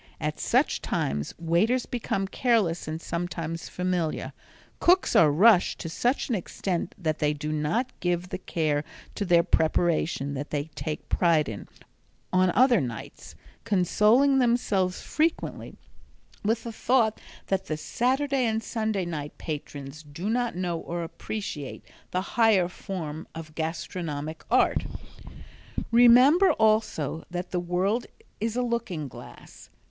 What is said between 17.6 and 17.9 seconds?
the